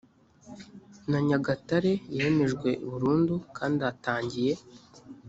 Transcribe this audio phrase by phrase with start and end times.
[1.09, 4.53] na nyagatare yemejwe burundu kandi atangiye